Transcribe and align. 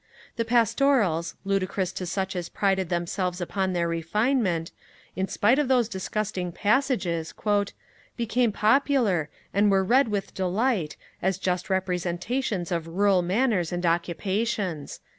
The 0.35 0.45
Pastorals, 0.45 1.35
ludicrous 1.45 1.91
to 1.91 2.07
such 2.07 2.35
as 2.35 2.49
prided 2.49 2.89
themselves 2.89 3.39
upon 3.39 3.73
their 3.73 3.87
refinement, 3.87 4.71
in 5.15 5.27
spite 5.27 5.59
of 5.59 5.67
those 5.67 5.87
disgusting 5.87 6.51
passages, 6.51 7.35
'became 8.17 8.51
popular, 8.51 9.29
and 9.53 9.69
were 9.69 9.83
read 9.83 10.07
with 10.07 10.33
delight, 10.33 10.97
as 11.21 11.37
just 11.37 11.69
representations 11.69 12.71
of 12.71 12.87
rural 12.87 13.21
manners 13.21 13.71
and 13.71 13.85
occupations.' 13.85 15.01